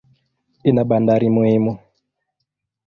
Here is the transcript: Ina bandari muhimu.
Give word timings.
Ina 0.69 0.81
bandari 0.89 1.27
muhimu. 1.35 1.73